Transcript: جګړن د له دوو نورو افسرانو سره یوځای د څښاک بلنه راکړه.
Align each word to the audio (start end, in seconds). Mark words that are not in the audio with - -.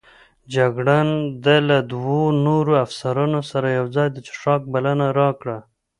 جګړن 0.53 1.07
د 1.45 1.47
له 1.67 1.77
دوو 1.91 2.21
نورو 2.45 2.73
افسرانو 2.85 3.39
سره 3.51 3.67
یوځای 3.79 4.07
د 4.11 4.17
څښاک 4.27 4.61
بلنه 4.73 5.07
راکړه. 5.19 5.57